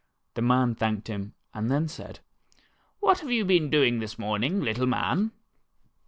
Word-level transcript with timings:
The 0.33 0.41
man 0.41 0.73
thanked 0.73 1.09
him, 1.09 1.35
and 1.53 1.69
then 1.69 1.87
said: 1.87 2.21
"What 3.01 3.19
have 3.19 3.29
you 3.29 3.45
been 3.45 3.69
doing 3.69 3.99
this 3.99 4.17
morning, 4.17 4.59
little 4.59 4.87
man?" 4.87 5.31